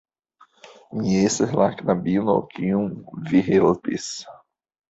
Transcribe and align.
Mi 1.01 1.19
estas 1.25 1.53
la 1.59 1.67
knabino 1.81 2.39
kiun 2.57 2.89
vi 3.29 3.47
helpis 3.51 4.09